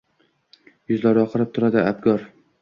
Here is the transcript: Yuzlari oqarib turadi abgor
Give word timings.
Yuzlari 0.91 1.21
oqarib 1.25 1.53
turadi 1.59 1.85
abgor 1.93 2.27